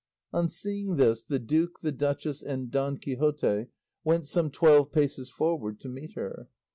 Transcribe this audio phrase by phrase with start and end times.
[0.33, 3.67] On seeing this the duke, the duchess, and Don Quixote
[4.03, 6.49] went some twelve paces forward to meet her.